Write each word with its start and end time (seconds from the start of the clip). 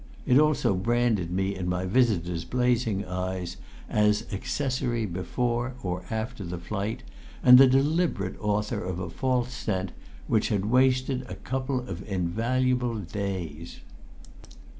It 0.25 0.39
also 0.39 0.73
branded 0.73 1.29
me 1.29 1.53
in 1.53 1.69
my 1.69 1.85
visitor's 1.85 2.43
blazing 2.43 3.05
eyes 3.05 3.57
as 3.87 4.25
accessory 4.33 5.05
before 5.05 5.75
or 5.83 6.03
after 6.09 6.43
the 6.43 6.57
flight, 6.57 7.03
and 7.43 7.59
the 7.59 7.67
deliberate 7.67 8.35
author 8.41 8.83
of 8.83 8.97
a 8.99 9.11
false 9.11 9.53
scent 9.53 9.91
which 10.25 10.49
had 10.49 10.65
wasted 10.65 11.21
a 11.29 11.35
couple 11.35 11.87
of 11.87 12.01
invaluable 12.09 12.95
days. 12.97 13.81